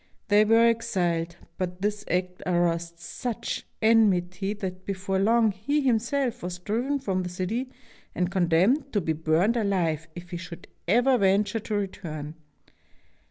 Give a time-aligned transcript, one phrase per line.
[0.29, 6.57] They were exiled; but this act aroused such enmity that before long he himself was
[6.57, 7.69] driven from the city
[8.15, 12.33] and condemned to be burned alive if he should ever venture to return.